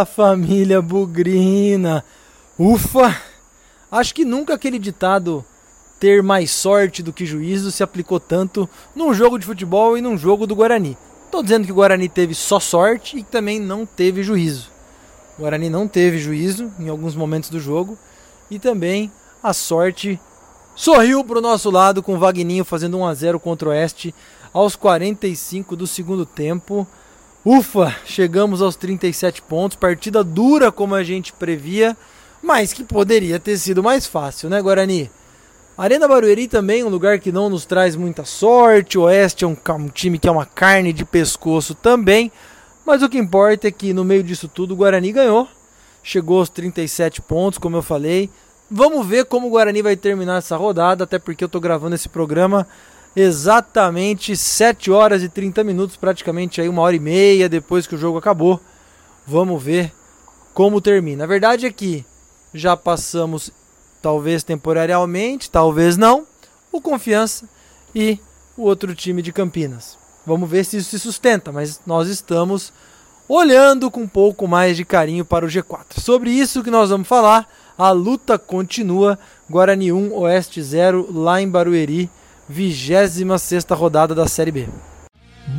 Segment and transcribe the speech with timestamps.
[0.00, 2.04] Fala família Bugrina!
[2.58, 3.20] Ufa!
[3.90, 5.44] Acho que nunca aquele ditado
[5.98, 10.16] ter mais sorte do que juízo se aplicou tanto num jogo de futebol e num
[10.16, 10.96] jogo do Guarani.
[11.26, 14.70] Estou dizendo que o Guarani teve só sorte e que também não teve juízo.
[15.36, 17.98] O Guarani não teve juízo em alguns momentos do jogo
[18.50, 19.10] e também
[19.42, 20.18] a sorte
[20.74, 24.14] sorriu para o nosso lado com o Vagninho fazendo 1 a 0 contra o Oeste
[24.52, 26.86] aos 45 do segundo tempo.
[27.44, 31.96] Ufa, chegamos aos 37 pontos, partida dura como a gente previa,
[32.42, 35.10] mas que poderia ter sido mais fácil, né, Guarani?
[35.76, 38.98] Arena Barueri também, um lugar que não nos traz muita sorte.
[38.98, 42.30] O Oeste é um, um, time que é uma carne de pescoço também.
[42.84, 45.48] Mas o que importa é que no meio disso tudo o Guarani ganhou.
[46.02, 48.28] Chegou aos 37 pontos, como eu falei.
[48.70, 52.10] Vamos ver como o Guarani vai terminar essa rodada, até porque eu estou gravando esse
[52.10, 52.66] programa
[53.14, 57.98] exatamente 7 horas e 30 minutos, praticamente aí uma hora e meia depois que o
[57.98, 58.60] jogo acabou.
[59.26, 59.92] Vamos ver
[60.54, 61.24] como termina.
[61.24, 62.04] A verdade é que
[62.52, 63.50] já passamos
[64.02, 66.26] talvez temporariamente, talvez não,
[66.72, 67.48] o Confiança
[67.94, 68.18] e
[68.56, 69.98] o outro time de Campinas.
[70.26, 72.72] Vamos ver se isso se sustenta, mas nós estamos
[73.28, 76.00] olhando com um pouco mais de carinho para o G4.
[76.00, 79.18] Sobre isso que nós vamos falar, a luta continua.
[79.48, 82.10] Guarani 1, Oeste 0, lá em Barueri,
[82.50, 84.68] 26 rodada da Série B.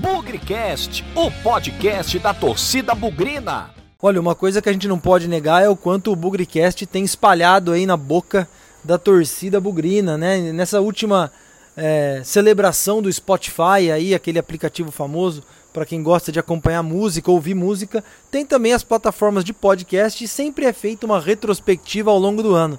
[0.01, 3.69] Bugrecast, o podcast da torcida bugrina.
[4.01, 7.05] Olha, uma coisa que a gente não pode negar é o quanto o Bugricast tem
[7.05, 8.45] espalhado aí na boca
[8.83, 10.51] da torcida bugrina, né?
[10.51, 11.31] Nessa última
[11.77, 17.53] é, celebração do Spotify aí, aquele aplicativo famoso para quem gosta de acompanhar música, ouvir
[17.53, 22.43] música, tem também as plataformas de podcast e sempre é feita uma retrospectiva ao longo
[22.43, 22.77] do ano.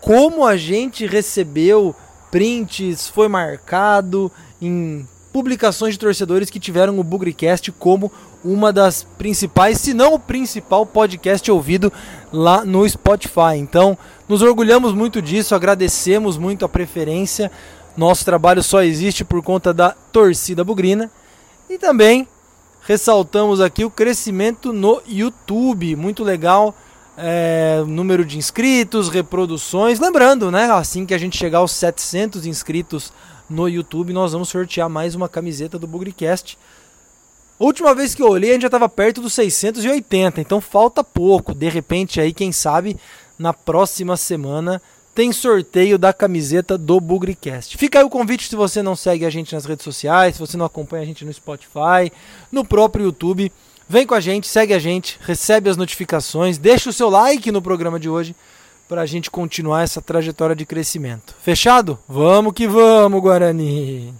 [0.00, 1.96] Como a gente recebeu
[2.36, 8.12] prints, foi marcado em publicações de torcedores que tiveram o Bugricast como
[8.44, 11.90] uma das principais, se não o principal podcast ouvido
[12.30, 13.56] lá no Spotify.
[13.56, 13.96] Então,
[14.28, 17.50] nos orgulhamos muito disso, agradecemos muito a preferência.
[17.96, 21.10] Nosso trabalho só existe por conta da torcida bugrina.
[21.70, 22.28] E também
[22.82, 26.74] ressaltamos aqui o crescimento no YouTube, muito legal.
[27.16, 29.98] É, número de inscritos, reproduções.
[29.98, 30.70] Lembrando, né?
[30.70, 33.12] Assim que a gente chegar aos 700 inscritos
[33.48, 36.58] no YouTube, nós vamos sortear mais uma camiseta do Bugricast.
[37.58, 41.54] Última vez que eu olhei, a gente já estava perto dos 680, então falta pouco.
[41.54, 42.98] De repente, aí, quem sabe,
[43.38, 44.82] na próxima semana
[45.14, 47.78] tem sorteio da camiseta do Bugricast.
[47.78, 50.58] Fica aí o convite se você não segue a gente nas redes sociais, se você
[50.58, 52.12] não acompanha a gente no Spotify,
[52.52, 53.50] no próprio YouTube.
[53.88, 57.62] Vem com a gente, segue a gente, recebe as notificações, deixa o seu like no
[57.62, 58.34] programa de hoje
[58.88, 61.34] para a gente continuar essa trajetória de crescimento.
[61.40, 61.96] Fechado?
[62.08, 64.12] Vamos que vamos, Guarani!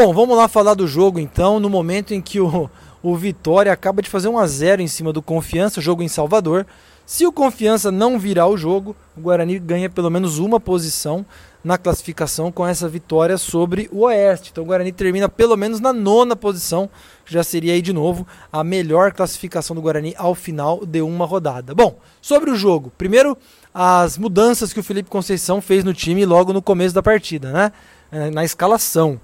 [0.00, 2.70] Bom, vamos lá falar do jogo então, no momento em que o
[3.02, 6.66] o Vitória acaba de fazer 1 a 0 em cima do Confiança, jogo em Salvador.
[7.04, 11.26] Se o Confiança não virar o jogo, o Guarani ganha pelo menos uma posição
[11.64, 14.50] na classificação com essa vitória sobre o Oeste.
[14.52, 16.88] Então o Guarani termina pelo menos na nona posição,
[17.26, 21.74] já seria aí de novo a melhor classificação do Guarani ao final de uma rodada.
[21.74, 23.36] Bom, sobre o jogo, primeiro
[23.74, 27.72] as mudanças que o Felipe Conceição fez no time logo no começo da partida, né?
[28.10, 29.20] É, na escalação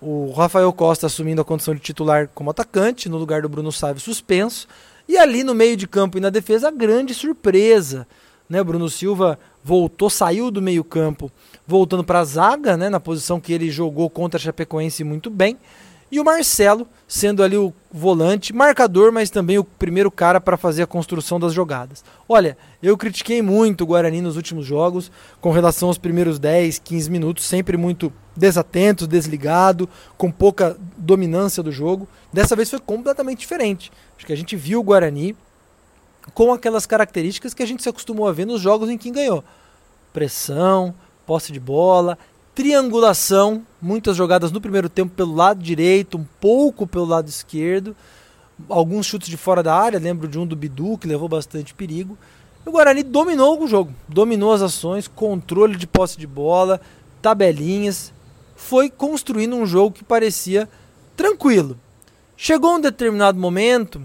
[0.00, 4.00] o Rafael Costa assumindo a condição de titular como atacante, no lugar do Bruno Sávio
[4.00, 4.66] suspenso.
[5.08, 8.06] E ali no meio de campo e na defesa, a grande surpresa.
[8.48, 8.62] Né?
[8.62, 11.30] Bruno Silva voltou, saiu do meio campo,
[11.66, 12.88] voltando para a zaga, né?
[12.88, 15.56] na posição que ele jogou contra a Chapecoense muito bem.
[16.10, 20.82] E o Marcelo, sendo ali o volante, marcador, mas também o primeiro cara para fazer
[20.82, 22.02] a construção das jogadas.
[22.26, 27.10] Olha, eu critiquei muito o Guarani nos últimos jogos, com relação aos primeiros 10, 15
[27.10, 32.08] minutos, sempre muito desatento, desligado, com pouca dominância do jogo.
[32.32, 33.92] Dessa vez foi completamente diferente.
[34.16, 35.36] Acho que a gente viu o Guarani
[36.34, 39.42] com aquelas características que a gente se acostumou a ver nos jogos em que ganhou.
[40.12, 40.94] Pressão,
[41.26, 42.18] posse de bola,
[42.54, 47.94] triangulação, muitas jogadas no primeiro tempo pelo lado direito, um pouco pelo lado esquerdo,
[48.68, 52.16] alguns chutes de fora da área, lembro de um do Bidu que levou bastante perigo.
[52.66, 56.80] O Guarani dominou o jogo, dominou as ações, controle de posse de bola,
[57.22, 58.12] tabelinhas,
[58.58, 60.68] foi construindo um jogo que parecia
[61.16, 61.78] tranquilo.
[62.36, 64.02] Chegou um determinado momento,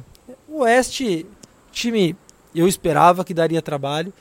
[0.48, 1.26] o Oeste,
[1.72, 2.16] time,
[2.54, 4.14] eu esperava que daria trabalho,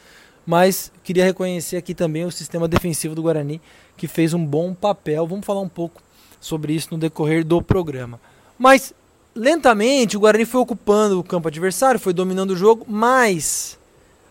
[0.46, 3.61] mas queria reconhecer aqui também o sistema defensivo do Guarani,
[3.94, 5.26] que fez um bom papel.
[5.26, 6.02] Vamos falar um pouco
[6.40, 8.19] sobre isso no decorrer do programa.
[8.58, 8.94] Mas
[9.35, 13.78] lentamente o Guarani foi ocupando o campo adversário, foi dominando o jogo, mas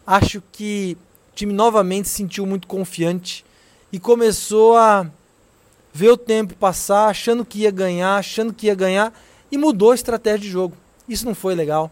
[0.05, 0.97] acho que
[1.31, 3.45] o time novamente se sentiu muito confiante
[3.93, 5.05] e começou a
[5.93, 9.13] ver o tempo passar, achando que ia ganhar, achando que ia ganhar
[9.51, 10.75] e mudou a estratégia de jogo.
[11.07, 11.91] Isso não foi legal.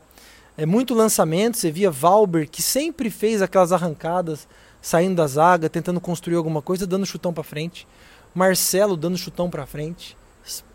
[0.57, 4.47] É muito lançamento, você via Valber que sempre fez aquelas arrancadas,
[4.81, 7.87] saindo da zaga, tentando construir alguma coisa, dando chutão para frente.
[8.33, 10.17] Marcelo dando chutão para frente.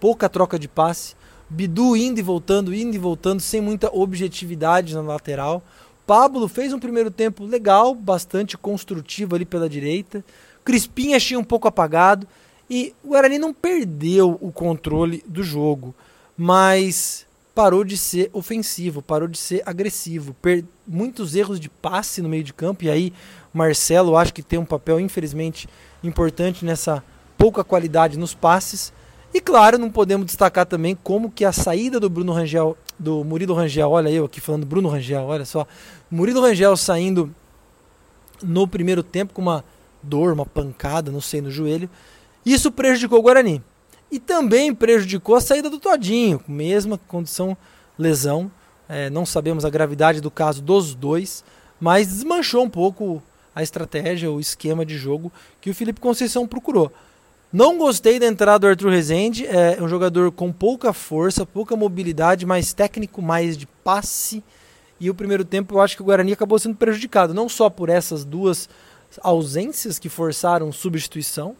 [0.00, 1.14] Pouca troca de passe.
[1.48, 5.62] Bidu indo e voltando, indo e voltando, sem muita objetividade na lateral.
[6.06, 10.24] Pablo fez um primeiro tempo legal, bastante construtivo ali pela direita.
[10.64, 12.26] Crispim achei um pouco apagado.
[12.68, 15.94] E o Guarani não perdeu o controle do jogo,
[16.36, 20.34] mas parou de ser ofensivo, parou de ser agressivo.
[20.34, 23.12] Per muitos erros de passe no meio de campo, e aí
[23.52, 25.68] Marcelo acho que tem um papel, infelizmente,
[26.02, 27.02] importante nessa
[27.38, 28.92] pouca qualidade nos passes.
[29.32, 33.54] E claro, não podemos destacar também como que a saída do Bruno Rangel, do Murilo
[33.54, 35.66] Rangel, olha eu aqui falando Bruno Rangel, olha só.
[36.10, 37.34] Murilo Rangel saindo
[38.42, 39.64] no primeiro tempo com uma
[40.02, 41.88] dor, uma pancada, não sei, no joelho.
[42.44, 43.62] Isso prejudicou o Guarani.
[44.10, 47.56] E também prejudicou a saída do Todinho, mesma condição
[47.98, 48.50] lesão.
[48.88, 51.42] É, não sabemos a gravidade do caso dos dois,
[51.80, 53.22] mas desmanchou um pouco
[53.54, 56.92] a estratégia, o esquema de jogo que o Felipe Conceição procurou.
[57.52, 62.44] Não gostei da entrada do Arthur Rezende, é um jogador com pouca força, pouca mobilidade,
[62.44, 64.42] mais técnico, mais de passe.
[64.98, 67.88] E o primeiro tempo eu acho que o Guarani acabou sendo prejudicado, não só por
[67.88, 68.68] essas duas
[69.22, 71.56] ausências que forçaram substituição.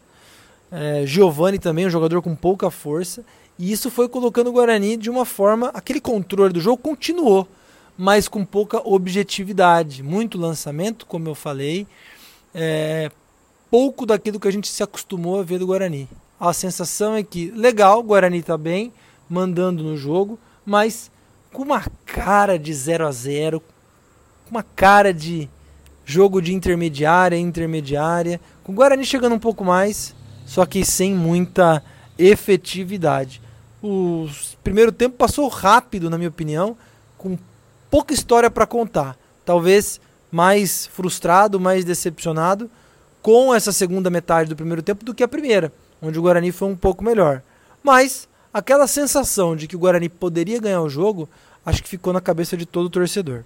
[0.77, 3.23] É, Giovani também, um jogador com pouca força.
[3.57, 5.69] E isso foi colocando o Guarani de uma forma.
[5.73, 7.47] Aquele controle do jogo continuou,
[7.97, 10.03] mas com pouca objetividade.
[10.03, 11.87] Muito lançamento, como eu falei.
[12.53, 13.09] É,
[13.71, 16.09] pouco daquilo que a gente se acostumou a ver do Guarani.
[16.37, 18.91] A sensação é que, legal, o Guarani está bem,
[19.29, 21.09] mandando no jogo, mas
[21.53, 25.49] com uma cara de 0 a 0 com uma cara de
[26.03, 30.13] jogo de intermediária, intermediária, com o Guarani chegando um pouco mais,
[30.45, 31.83] só que sem muita
[32.17, 33.41] efetividade.
[33.83, 34.27] O
[34.63, 36.77] primeiro tempo passou rápido, na minha opinião,
[37.17, 37.37] com
[37.89, 39.17] pouca história para contar.
[39.43, 39.99] Talvez
[40.31, 42.69] mais frustrado, mais decepcionado,
[43.21, 45.71] com essa segunda metade do primeiro tempo do que a primeira,
[46.01, 47.41] onde o Guarani foi um pouco melhor.
[47.83, 51.29] Mas aquela sensação de que o Guarani poderia ganhar o jogo,
[51.65, 53.43] acho que ficou na cabeça de todo torcedor.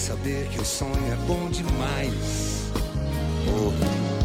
[0.00, 2.72] Saber que o sonho é bom demais.
[3.46, 4.19] Oh,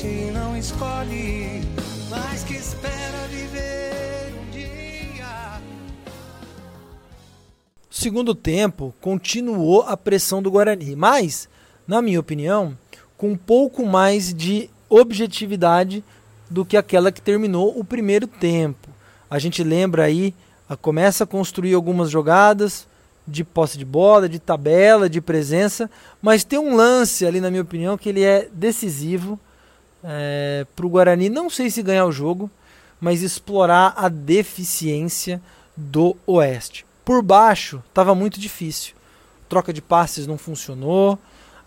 [0.00, 1.60] gente não escolhe,
[2.08, 5.60] mas que espera viver um dia.
[7.90, 11.50] segundo tempo, continuou a pressão do Guarani, mas,
[11.86, 12.76] na minha opinião,
[13.18, 16.02] com um pouco mais de objetividade
[16.48, 18.88] do que aquela que terminou o primeiro tempo.
[19.28, 20.34] A gente lembra aí,
[20.80, 22.88] começa a construir algumas jogadas
[23.28, 25.90] de posse de bola, de tabela, de presença,
[26.22, 29.38] mas tem um lance ali, na minha opinião, que ele é decisivo
[30.04, 32.50] é, para o Guarani, não sei se ganhar o jogo,
[33.00, 35.40] mas explorar a deficiência
[35.76, 36.84] do Oeste.
[37.04, 38.94] Por baixo estava muito difícil.
[39.48, 41.18] Troca de passes não funcionou,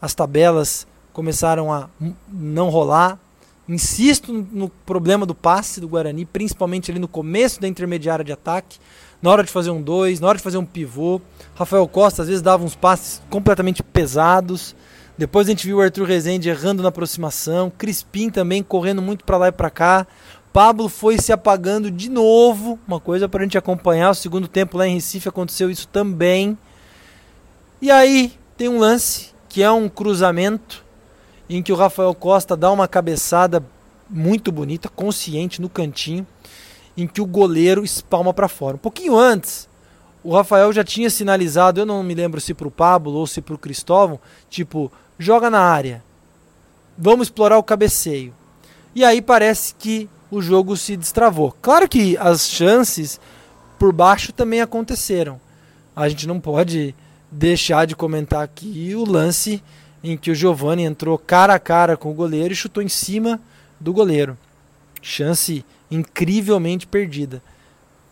[0.01, 1.89] as tabelas começaram a
[2.31, 3.19] não rolar.
[3.67, 8.77] Insisto no problema do passe do Guarani, principalmente ali no começo da intermediária de ataque,
[9.21, 11.21] na hora de fazer um 2, na hora de fazer um pivô.
[11.55, 14.75] Rafael Costa às vezes dava uns passes completamente pesados.
[15.17, 19.37] Depois a gente viu o Arthur Rezende errando na aproximação, Crispim também correndo muito para
[19.37, 20.07] lá e para cá.
[20.51, 24.11] Pablo foi se apagando de novo, uma coisa para a gente acompanhar.
[24.11, 26.57] O segundo tempo lá em Recife aconteceu isso também.
[27.81, 30.83] E aí tem um lance que é um cruzamento
[31.49, 33.63] em que o Rafael Costa dá uma cabeçada
[34.09, 36.25] muito bonita, consciente no cantinho,
[36.95, 38.75] em que o goleiro espalma para fora.
[38.75, 39.67] Um pouquinho antes,
[40.23, 43.41] o Rafael já tinha sinalizado, eu não me lembro se para o Pablo ou se
[43.41, 44.91] para o Cristóvão, tipo,
[45.23, 46.03] joga na área,
[46.97, 48.33] vamos explorar o cabeceio.
[48.93, 51.55] E aí parece que o jogo se destravou.
[51.61, 53.19] Claro que as chances
[53.79, 55.39] por baixo também aconteceram.
[55.95, 56.93] A gente não pode
[57.31, 59.63] deixar de comentar aqui o lance
[60.03, 63.39] em que o Giovani entrou cara a cara com o goleiro e chutou em cima
[63.79, 64.37] do goleiro.
[65.01, 67.41] chance incrivelmente perdida.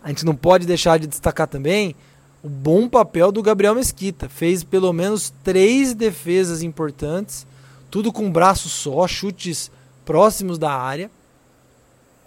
[0.03, 1.95] A gente não pode deixar de destacar também
[2.43, 4.27] o bom papel do Gabriel Mesquita.
[4.27, 7.45] Fez pelo menos três defesas importantes,
[7.89, 9.71] tudo com braço só, chutes
[10.05, 11.09] próximos da área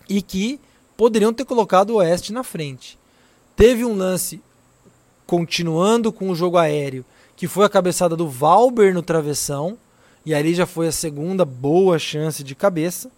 [0.08, 0.60] e que
[0.96, 2.98] poderiam ter colocado o Oeste na frente.
[3.56, 4.40] Teve um lance
[5.26, 7.04] continuando com o jogo aéreo,
[7.36, 9.76] que foi a cabeçada do Valber no travessão,
[10.24, 13.10] e ali já foi a segunda boa chance de cabeça.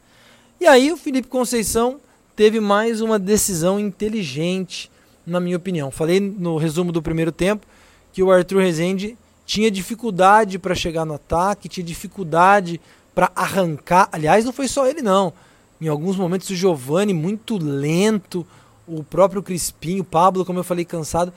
[0.61, 2.01] E aí o Felipe Conceição
[2.35, 4.91] teve mais uma decisão inteligente,
[5.27, 5.91] na minha opinião.
[5.91, 7.67] Falei no resumo do primeiro tempo
[8.13, 12.81] que o Arthur Rezende tinha dificuldade para chegar no ataque, tinha dificuldade
[13.15, 14.09] para arrancar.
[14.13, 15.33] Aliás, não foi só ele não.
[15.81, 18.47] Em alguns momentos o Giovani muito lento,
[18.87, 21.33] o próprio Crispim, o Pablo, como eu falei, cansado.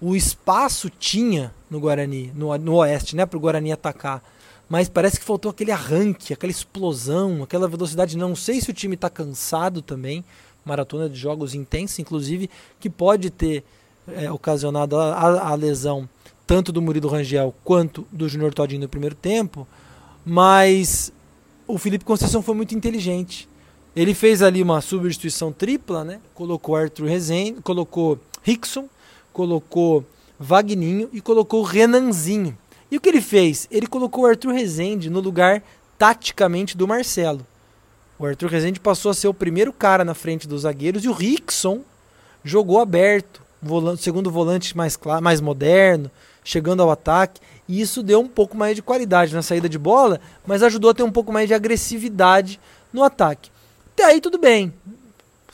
[0.00, 4.22] O espaço tinha no Guarani, no, no Oeste, né, para o Guarani atacar.
[4.68, 8.16] Mas parece que faltou aquele arranque, aquela explosão, aquela velocidade.
[8.16, 10.24] Não sei se o time está cansado também.
[10.66, 13.62] Maratona de jogos intensa, inclusive, que pode ter
[14.08, 16.08] é, ocasionado a, a, lesão
[16.46, 19.66] tanto do Murilo Rangel quanto do Júnior Todinho no primeiro tempo.
[20.24, 21.12] Mas
[21.66, 23.48] o Felipe Conceição foi muito inteligente.
[23.94, 26.20] Ele fez ali uma substituição tripla, né?
[26.34, 28.88] Colocou Arthur Rezende, colocou Rickson,
[29.32, 30.04] colocou
[30.38, 32.58] Vagninho e colocou Renanzinho.
[32.90, 33.66] E o que ele fez?
[33.70, 35.62] Ele colocou o Arthur Rezende no lugar
[35.96, 37.46] taticamente do Marcelo.
[38.18, 41.12] O Arthur Rezende passou a ser o primeiro cara na frente dos zagueiros e o
[41.12, 41.82] Rickson
[42.42, 46.10] jogou aberto, volante, segundo volante mais claro, mais moderno,
[46.42, 47.40] chegando ao ataque.
[47.68, 50.94] E isso deu um pouco mais de qualidade na saída de bola, mas ajudou a
[50.94, 52.58] ter um pouco mais de agressividade
[52.92, 53.50] no ataque.
[53.92, 54.72] Até aí tudo bem.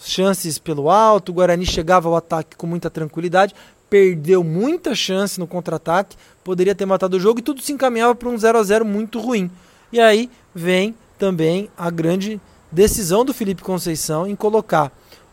[0.04, 3.54] Chances pelo alto, o Guarani chegava ao ataque com muita tranquilidade,
[3.88, 8.28] perdeu muita chance no contra-ataque, poderia ter matado o jogo e tudo se encaminhava para
[8.28, 9.50] um 0 a 0 muito ruim.
[9.92, 12.40] E aí vem também a grande
[12.72, 14.90] decisão do Felipe Conceição em colocar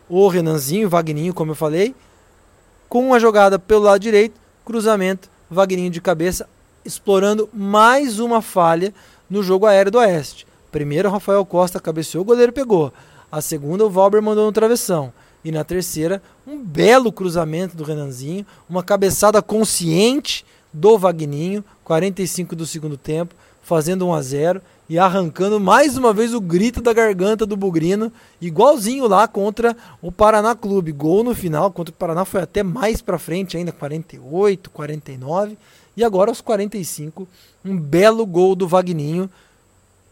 [0.09, 1.95] o Renanzinho, o Vagninho, como eu falei,
[2.89, 6.47] com uma jogada pelo lado direito, cruzamento, Vagninho de cabeça,
[6.83, 8.93] explorando mais uma falha
[9.29, 10.45] no jogo aéreo do Oeste.
[10.71, 12.91] Primeiro, Rafael Costa cabeceou, o goleiro pegou.
[13.31, 15.13] A segunda, o Valber mandou no travessão.
[15.43, 22.65] E na terceira, um belo cruzamento do Renanzinho, uma cabeçada consciente do Vagninho, 45 do
[22.65, 27.45] segundo tempo, fazendo 1 a 0 e arrancando mais uma vez o grito da garganta
[27.45, 30.91] do Bugrino, igualzinho lá contra o Paraná Clube.
[30.91, 35.57] Gol no final contra o Paraná foi até mais para frente ainda, 48, 49
[35.95, 37.27] e agora aos 45,
[37.63, 39.29] um belo gol do Vagninho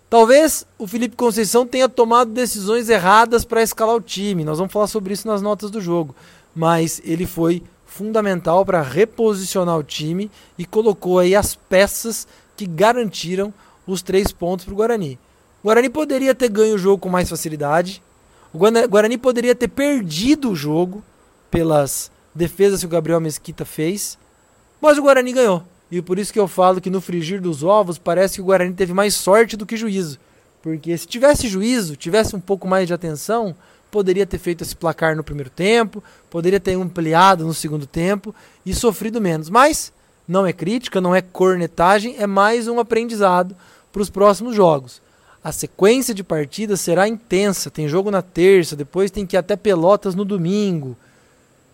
[0.10, 4.46] Talvez o Felipe Conceição tenha tomado decisões erradas para escalar o time.
[4.46, 6.16] Nós vamos falar sobre isso nas notas do jogo.
[6.56, 13.54] Mas ele foi fundamental para reposicionar o time e colocou aí as peças que garantiram
[13.88, 15.18] os três pontos para o Guarani.
[15.64, 18.04] O Guarani poderia ter ganho o jogo com mais facilidade.
[18.54, 21.04] O Guarani poderia ter perdido o jogo
[21.50, 24.18] pelas defesas que o Gabriel Mesquita fez.
[24.80, 25.64] Mas o Guarani ganhou.
[25.90, 28.74] E por isso que eu falo que no frigir dos ovos parece que o Guarani
[28.74, 30.20] teve mais sorte do que juízo.
[30.62, 33.56] Porque se tivesse juízo, tivesse um pouco mais de atenção,
[33.90, 38.74] poderia ter feito esse placar no primeiro tempo, poderia ter ampliado no segundo tempo e
[38.74, 39.50] sofrido menos.
[39.50, 39.94] Mas
[40.28, 43.56] não é crítica, não é cornetagem, é mais um aprendizado
[43.98, 45.02] para os próximos jogos.
[45.44, 47.72] A sequência de partidas será intensa.
[47.72, 50.96] Tem jogo na terça, depois tem que ir até Pelotas no domingo.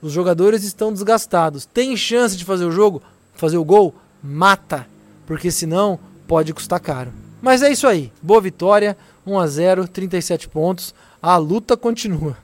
[0.02, 1.66] Os jogadores estão desgastados.
[1.66, 3.02] Tem chance de fazer o jogo?
[3.36, 3.94] Fazer o gol?
[4.24, 4.88] mata,
[5.28, 7.12] porque senão pode custar caro.
[7.42, 8.10] Mas é isso aí.
[8.22, 8.96] Boa vitória,
[9.28, 10.96] 1 a 0, 37 pontos.
[11.22, 12.38] A luta continua.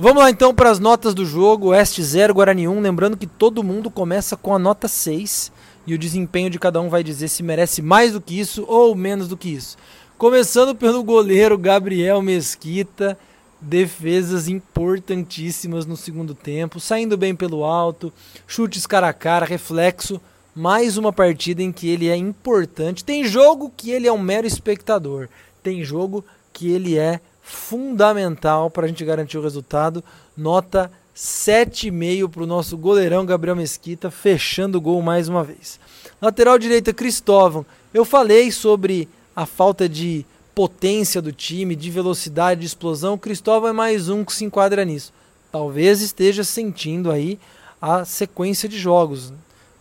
[0.00, 1.70] Vamos lá então para as notas do jogo.
[1.70, 2.80] Oeste 0, Guarani 1.
[2.80, 5.50] Lembrando que todo mundo começa com a nota 6
[5.84, 8.94] e o desempenho de cada um vai dizer se merece mais do que isso ou
[8.94, 9.76] menos do que isso.
[10.16, 13.18] Começando pelo goleiro Gabriel Mesquita
[13.60, 18.12] defesas importantíssimas no segundo tempo, saindo bem pelo alto,
[18.46, 20.20] chutes cara a cara, reflexo.
[20.54, 23.04] Mais uma partida em que ele é importante.
[23.04, 25.28] Tem jogo que ele é um mero espectador,
[25.60, 30.04] tem jogo que ele é fundamental para a gente garantir o resultado.
[30.36, 35.80] Nota 7,5 para o nosso goleirão Gabriel Mesquita, fechando o gol mais uma vez.
[36.20, 37.64] Lateral direita, Cristóvão.
[37.92, 40.24] Eu falei sobre a falta de
[40.54, 45.12] potência do time, de velocidade, de explosão, Cristóvão é mais um que se enquadra nisso.
[45.50, 47.38] Talvez esteja sentindo aí
[47.80, 49.32] a sequência de jogos,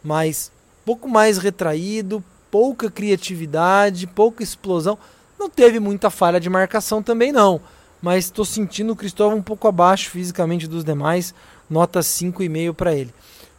[0.03, 0.51] mas
[0.85, 4.97] pouco mais retraído, pouca criatividade, pouca explosão.
[5.39, 7.61] Não teve muita falha de marcação também não,
[8.01, 11.33] mas estou sentindo o Cristóvão um pouco abaixo fisicamente dos demais,
[11.69, 13.13] nota 5,5 para ele.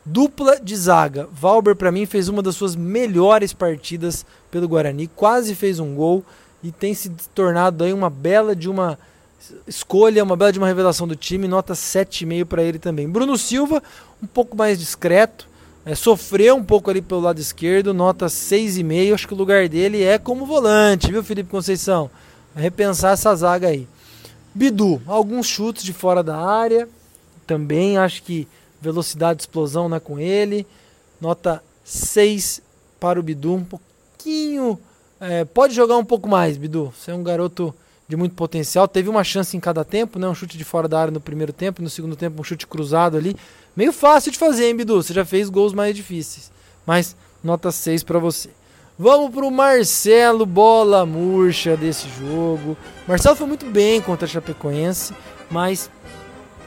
[0.04, 1.28] Dupla de zaga.
[1.30, 5.06] Valber, para mim, fez uma das suas melhores partidas pelo Guarani.
[5.06, 6.25] Quase fez um gol
[6.62, 8.99] e tem se tornado aí uma bela de uma
[9.66, 11.47] escolha, uma bela de uma revelação do time.
[11.47, 13.08] Nota 7,5 para ele também.
[13.08, 13.82] Bruno Silva,
[14.23, 15.47] um pouco mais discreto.
[15.85, 19.14] É, sofreu um pouco ali pelo lado esquerdo, nota 6,5.
[19.14, 22.11] Acho que o lugar dele é como volante, viu, Felipe Conceição?
[22.58, 23.87] repensar essa zaga aí.
[24.54, 26.88] Bidu, alguns chutes de fora da área.
[27.47, 28.47] Também acho que
[28.80, 30.66] velocidade de explosão né, com ele.
[31.20, 32.61] Nota 6
[33.00, 34.78] para o Bidu, um pouquinho.
[35.20, 36.92] É, pode jogar um pouco mais, Bidu.
[36.97, 37.75] Você é um garoto
[38.09, 38.88] de muito potencial.
[38.88, 40.27] Teve uma chance em cada tempo, né?
[40.27, 43.17] Um chute de fora da área no primeiro tempo, no segundo tempo um chute cruzado
[43.17, 43.37] ali.
[43.77, 45.03] Meio fácil de fazer, hein, Bidu?
[45.03, 46.50] Você já fez gols mais difíceis.
[46.87, 48.50] Mas nota 6 para você.
[48.99, 52.77] Vamos pro Marcelo, bola murcha desse jogo.
[53.07, 55.15] Marcelo foi muito bem contra a Chapecoense,
[55.49, 55.88] mas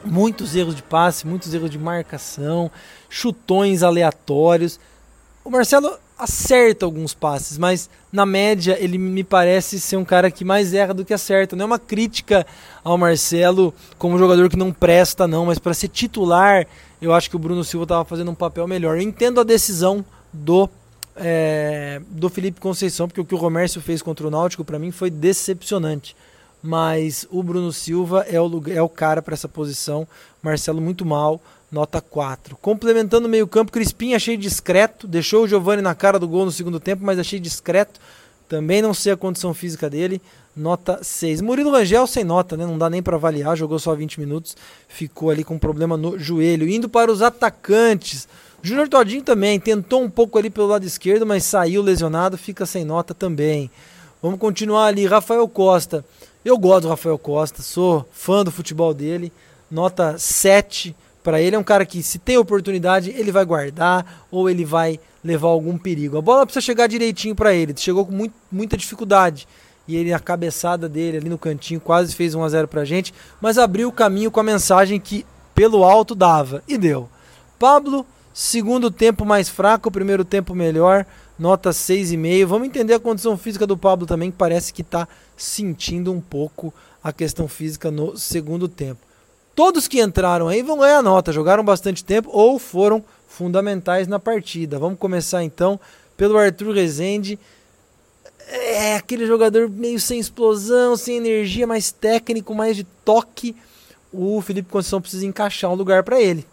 [0.05, 2.71] muitos erros de passe, muitos erros de marcação,
[3.09, 4.79] chutões aleatórios.
[5.43, 10.45] O Marcelo acerta alguns passes, mas na média ele me parece ser um cara que
[10.45, 11.55] mais erra do que acerta.
[11.55, 12.45] Não é uma crítica
[12.83, 16.67] ao Marcelo como jogador que não presta, não, mas para ser titular,
[17.01, 18.97] eu acho que o Bruno Silva estava fazendo um papel melhor.
[18.97, 20.69] Eu entendo a decisão do
[21.15, 24.91] é, do Felipe Conceição, porque o que o Romércio fez contra o Náutico para mim
[24.91, 26.15] foi decepcionante
[26.63, 30.07] mas o Bruno Silva é o, é o cara para essa posição.
[30.41, 32.57] Marcelo muito mal, nota 4.
[32.57, 36.79] Complementando o meio-campo, Crispim achei discreto, deixou o Giovani na cara do gol no segundo
[36.79, 37.99] tempo, mas achei discreto.
[38.49, 40.21] Também não sei a condição física dele,
[40.55, 41.39] nota 6.
[41.39, 42.65] Murilo Rangel sem nota, né?
[42.65, 44.57] Não dá nem para avaliar, jogou só 20 minutos,
[44.89, 46.67] ficou ali com um problema no joelho.
[46.67, 48.27] Indo para os atacantes.
[48.61, 52.83] Júnior Todinho também tentou um pouco ali pelo lado esquerdo, mas saiu lesionado, fica sem
[52.83, 53.71] nota também.
[54.21, 55.05] Vamos continuar ali.
[55.05, 56.03] Rafael Costa
[56.43, 59.31] eu gosto do Rafael Costa, sou fã do futebol dele.
[59.69, 61.55] Nota 7 para ele.
[61.55, 65.77] É um cara que, se tem oportunidade, ele vai guardar ou ele vai levar algum
[65.77, 66.17] perigo.
[66.17, 67.73] A bola precisa chegar direitinho para ele.
[67.77, 69.47] Chegou com muito, muita dificuldade.
[69.87, 73.13] E ele, a cabeçada dele ali no cantinho, quase fez 1 a 0 pra gente.
[73.39, 76.63] Mas abriu o caminho com a mensagem que pelo alto dava.
[76.67, 77.09] E deu.
[77.59, 81.05] Pablo, segundo tempo mais fraco, primeiro tempo melhor
[81.37, 82.45] nota 6,5.
[82.45, 86.71] Vamos entender a condição física do Pablo também, que parece que está sentindo um pouco
[87.03, 89.10] a questão física no segundo tempo.
[89.55, 94.79] Todos que entraram aí vão ganhar nota, jogaram bastante tempo ou foram fundamentais na partida.
[94.79, 95.79] Vamos começar então
[96.15, 97.37] pelo Arthur Rezende.
[98.47, 103.55] É aquele jogador meio sem explosão, sem energia, mais técnico, mais de toque.
[104.11, 106.45] O Felipe Conceição precisa encaixar um lugar para ele.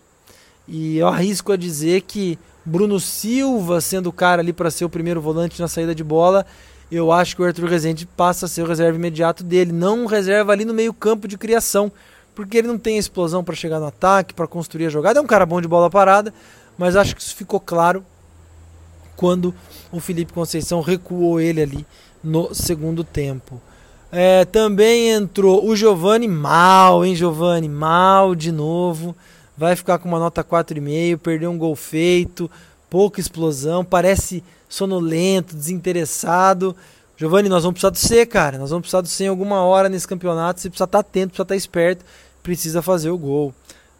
[0.67, 4.91] E eu arrisco a dizer que Bruno Silva sendo o cara ali para ser o
[4.91, 6.45] primeiro volante na saída de bola,
[6.91, 10.53] eu acho que o Arthur Rezende passa a ser o reserva imediato dele, não reserva
[10.53, 11.91] ali no meio campo de criação,
[12.39, 15.27] porque ele não tem explosão para chegar no ataque, para construir a jogada, é um
[15.27, 16.33] cara bom de bola parada,
[16.79, 18.07] mas acho que isso ficou claro
[19.17, 19.53] quando
[19.91, 21.87] o Felipe Conceição recuou ele ali
[22.23, 23.61] no segundo tempo.
[24.13, 27.69] É, também entrou o Giovani mal, hein, Giovani?
[27.69, 29.17] Mal de novo
[29.57, 32.49] vai ficar com uma nota 4,5, perdeu um gol feito,
[32.89, 36.77] pouca explosão, parece sonolento, desinteressado.
[37.17, 38.59] Giovanni, nós vamos precisar do C, cara.
[38.59, 40.61] Nós vamos precisar do C em alguma hora nesse campeonato.
[40.61, 42.05] Você precisa estar atento, precisa estar esperto,
[42.49, 43.53] precisa fazer o gol.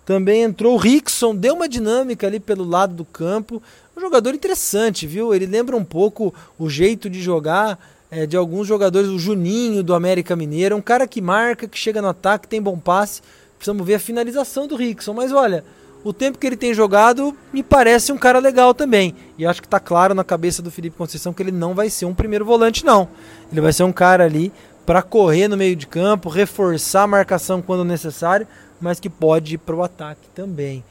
[0.07, 3.63] Também entrou o Rickson, deu uma dinâmica ali pelo lado do campo.
[3.95, 5.35] Um jogador interessante, viu?
[5.35, 7.79] Ele lembra um pouco o jeito de jogar
[8.11, 10.75] é, de alguns jogadores, o Juninho do América Mineiro.
[10.75, 13.21] Um cara que marca, que chega no ataque, tem bom passe.
[13.59, 15.13] Precisamos ver a finalização do Rickson.
[15.13, 15.63] Mas olha,
[16.03, 19.15] o tempo que ele tem jogado me parece um cara legal também.
[19.37, 22.07] E acho que está claro na cabeça do Felipe Conceição que ele não vai ser
[22.07, 23.09] um primeiro volante, não.
[23.53, 24.51] Ele vai ser um cara ali
[24.89, 28.49] para correr no meio de campo, reforçar a marcação quando necessário,
[28.81, 30.83] mas que pode ir para o ataque também.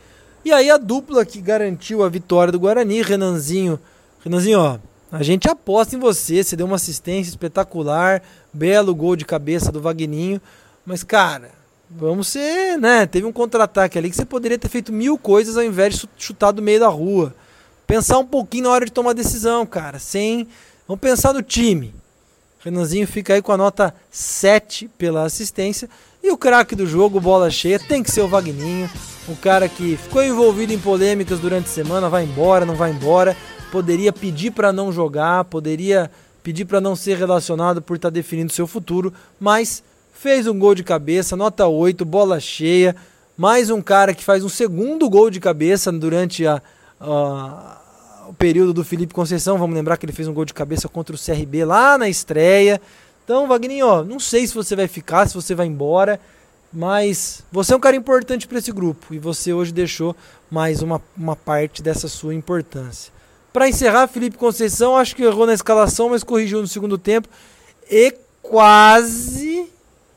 [0.45, 3.79] E aí a dupla que garantiu a vitória do Guarani, Renanzinho.
[4.23, 4.77] Renanzinho, ó,
[5.11, 6.43] a gente aposta em você.
[6.43, 8.21] Você deu uma assistência espetacular,
[8.53, 10.39] belo gol de cabeça do Vagninho.
[10.85, 11.57] Mas, cara,
[11.89, 13.05] Vamos ser, né?
[13.05, 16.51] Teve um contra-ataque ali que você poderia ter feito mil coisas ao invés de chutar
[16.51, 17.33] do meio da rua.
[17.87, 19.97] Pensar um pouquinho na hora de tomar decisão, cara.
[19.97, 20.49] Sem.
[20.85, 21.95] Vamos pensar no time.
[22.59, 25.89] Renanzinho fica aí com a nota 7 pela assistência.
[26.23, 28.89] E o craque do jogo, bola cheia, tem que ser o Vagninho.
[29.27, 33.35] O cara que ficou envolvido em polêmicas durante a semana, vai embora, não vai embora.
[33.71, 36.09] Poderia pedir para não jogar, poderia
[36.41, 40.73] pedir para não ser relacionado por estar tá definindo seu futuro, mas fez um gol
[40.73, 42.95] de cabeça, nota 8, bola cheia.
[43.37, 46.61] Mais um cara que faz um segundo gol de cabeça durante a,
[46.99, 47.77] a,
[48.27, 49.57] o período do Felipe Conceição.
[49.57, 52.81] Vamos lembrar que ele fez um gol de cabeça contra o CRB lá na estreia.
[53.23, 56.19] Então, Wagninho, ó, não sei se você vai ficar, se você vai embora.
[56.71, 60.15] Mas você é um cara importante para esse grupo e você hoje deixou
[60.51, 63.11] mais uma, uma parte dessa sua importância.
[63.53, 67.29] Para encerrar, Felipe Conceição, acho que errou na escalação, mas corrigiu no segundo tempo
[67.89, 69.67] e quase,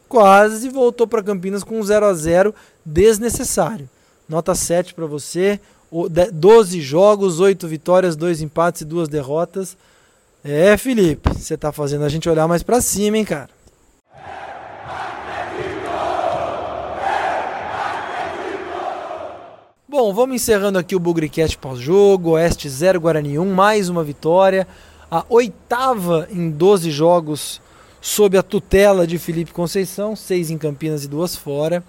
[0.09, 3.89] quase voltou para Campinas com um 0 a 0 desnecessário.
[4.29, 5.61] Nota 7 para você.
[5.91, 9.77] 12 jogos, 8 vitórias, 2 empates e 2 derrotas.
[10.43, 13.51] É, Felipe, você tá fazendo a gente olhar mais para cima, hein, cara.
[19.89, 22.31] Bom, vamos encerrando aqui o Bugricast pós-jogo.
[22.31, 24.67] Oeste 0, Guarani 1, mais uma vitória.
[25.11, 27.61] A oitava em 12 jogos
[28.01, 31.85] sob a tutela de Felipe Conceição, seis em Campinas e duas fora.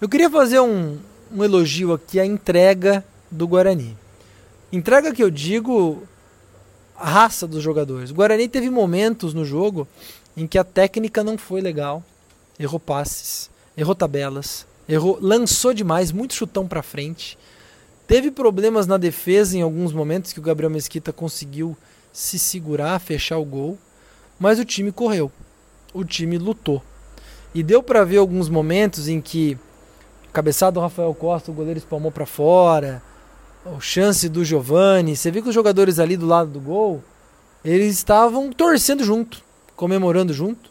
[0.00, 0.96] Eu queria fazer um,
[1.34, 3.96] um elogio aqui à entrega do Guarani.
[4.72, 6.02] Entrega que eu digo
[6.96, 8.10] a raça dos jogadores.
[8.10, 9.86] O Guarani teve momentos no jogo
[10.36, 12.02] em que a técnica não foi legal,
[12.58, 17.38] errou passes, errou tabelas, errou, lançou demais, muito chutão para frente.
[18.06, 21.76] Teve problemas na defesa em alguns momentos que o Gabriel Mesquita conseguiu
[22.12, 23.78] se segurar, fechar o gol,
[24.38, 25.30] mas o time correu.
[25.92, 26.82] O time lutou.
[27.54, 29.58] E deu para ver alguns momentos em que
[30.32, 33.02] cabeçada do Rafael Costa, o goleiro espalmou para fora,
[33.64, 37.02] o chance do Giovani, você viu que os jogadores ali do lado do gol,
[37.64, 39.42] eles estavam torcendo junto,
[39.76, 40.70] comemorando junto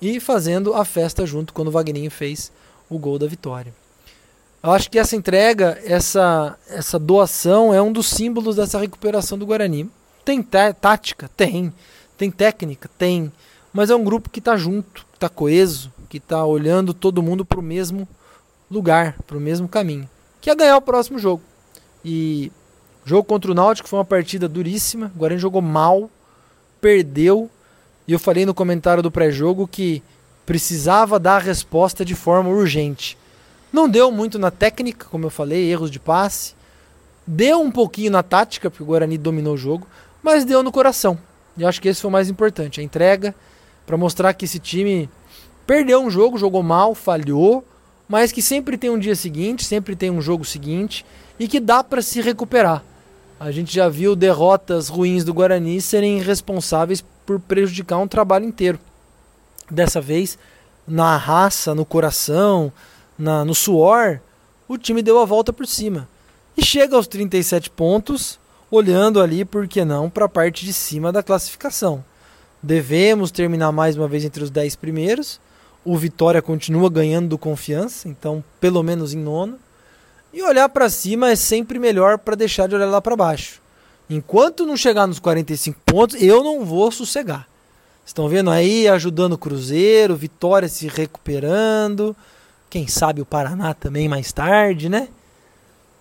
[0.00, 2.50] e fazendo a festa junto quando o Vagninho fez
[2.88, 3.74] o gol da vitória.
[4.62, 9.46] Eu acho que essa entrega, essa, essa doação é um dos símbolos dessa recuperação do
[9.46, 9.90] Guarani.
[10.24, 11.28] Tem tática?
[11.36, 11.72] Tem.
[12.16, 12.88] Tem técnica?
[12.96, 13.32] Tem.
[13.72, 17.44] Mas é um grupo que está junto, que está coeso, que está olhando todo mundo
[17.44, 18.06] para o mesmo
[18.70, 20.08] lugar, para o mesmo caminho,
[20.40, 21.42] que é ganhar o próximo jogo.
[22.04, 22.50] E
[23.04, 25.10] o jogo contra o Náutico foi uma partida duríssima.
[25.14, 26.10] O Guarani jogou mal,
[26.80, 27.50] perdeu.
[28.06, 30.02] E eu falei no comentário do pré-jogo que
[30.44, 33.16] precisava dar a resposta de forma urgente.
[33.72, 36.54] Não deu muito na técnica, como eu falei, erros de passe.
[37.26, 39.86] Deu um pouquinho na tática, porque o Guarani dominou o jogo,
[40.22, 41.18] mas deu no coração.
[41.56, 43.34] E acho que esse foi o mais importante, a entrega
[43.86, 45.08] para mostrar que esse time
[45.66, 47.64] perdeu um jogo, jogou mal, falhou,
[48.08, 51.04] mas que sempre tem um dia seguinte, sempre tem um jogo seguinte
[51.42, 52.84] e que dá para se recuperar.
[53.40, 58.78] A gente já viu derrotas ruins do Guarani serem responsáveis por prejudicar um trabalho inteiro.
[59.68, 60.38] Dessa vez,
[60.86, 62.72] na raça, no coração,
[63.18, 64.20] na, no suor,
[64.68, 66.08] o time deu a volta por cima.
[66.56, 68.38] E chega aos 37 pontos,
[68.70, 72.04] olhando ali, por que não, para a parte de cima da classificação.
[72.62, 75.40] Devemos terminar mais uma vez entre os 10 primeiros.
[75.84, 79.58] O Vitória continua ganhando do confiança, então pelo menos em nono.
[80.32, 83.60] E olhar para cima é sempre melhor para deixar de olhar lá para baixo.
[84.08, 87.46] Enquanto não chegar nos 45 pontos, eu não vou sossegar.
[88.04, 92.16] Estão vendo aí ajudando o Cruzeiro, Vitória se recuperando.
[92.68, 95.08] Quem sabe o Paraná também mais tarde, né?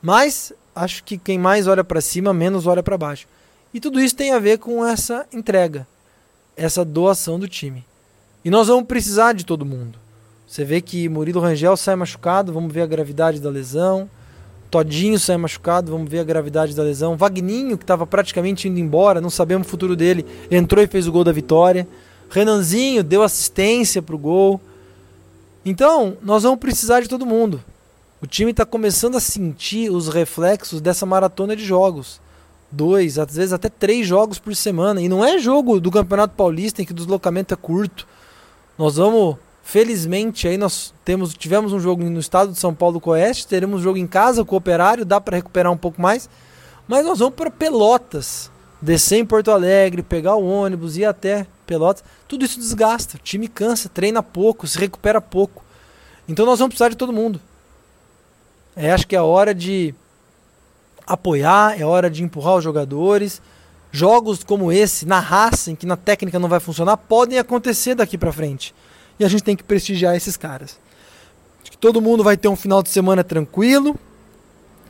[0.01, 3.27] Mas acho que quem mais olha para cima, menos olha para baixo.
[3.73, 5.87] E tudo isso tem a ver com essa entrega,
[6.55, 7.85] essa doação do time.
[8.43, 9.99] E nós vamos precisar de todo mundo.
[10.47, 14.09] Você vê que Murilo Rangel sai machucado, vamos ver a gravidade da lesão.
[14.71, 17.17] Todinho sai machucado, vamos ver a gravidade da lesão.
[17.17, 21.11] Vagninho, que estava praticamente indo embora, não sabemos o futuro dele, entrou e fez o
[21.11, 21.85] gol da vitória.
[22.29, 24.61] Renanzinho deu assistência para o gol.
[25.65, 27.61] Então, nós vamos precisar de todo mundo.
[28.21, 32.21] O time está começando a sentir os reflexos dessa maratona de jogos.
[32.71, 35.01] Dois, às vezes até três jogos por semana.
[35.01, 38.07] E não é jogo do Campeonato Paulista em que o deslocamento é curto.
[38.77, 43.11] Nós vamos, felizmente, aí nós temos, tivemos um jogo no estado de São Paulo com
[43.11, 46.01] o Oeste, teremos um jogo em casa com o Operário, dá para recuperar um pouco
[46.01, 46.29] mais.
[46.87, 52.03] Mas nós vamos para Pelotas, descer em Porto Alegre, pegar o ônibus, ir até Pelotas,
[52.27, 53.17] tudo isso desgasta.
[53.17, 55.63] O time cansa, treina pouco, se recupera pouco.
[56.27, 57.39] Então nós vamos precisar de todo mundo.
[58.75, 59.93] É, acho que é hora de
[61.05, 63.41] apoiar, é hora de empurrar os jogadores.
[63.91, 68.17] Jogos como esse, na raça, em que na técnica não vai funcionar, podem acontecer daqui
[68.17, 68.73] para frente.
[69.21, 70.79] E a gente tem que prestigiar esses caras.
[71.61, 73.95] Acho que todo mundo vai ter um final de semana tranquilo.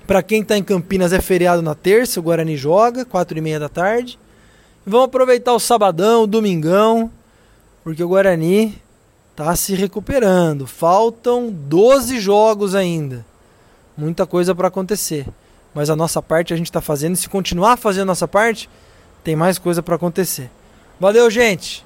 [0.07, 3.59] Para quem está em Campinas é feriado na terça, o Guarani joga, quatro e meia
[3.59, 4.17] da tarde.
[4.85, 7.11] Vamos aproveitar o sabadão, o domingão,
[7.83, 8.81] porque o Guarani
[9.31, 10.65] está se recuperando.
[10.65, 13.25] Faltam 12 jogos ainda.
[13.97, 15.27] Muita coisa para acontecer.
[15.75, 17.15] Mas a nossa parte a gente está fazendo.
[17.15, 18.69] E se continuar fazendo a nossa parte,
[19.25, 20.49] tem mais coisa para acontecer.
[21.01, 21.85] Valeu, gente!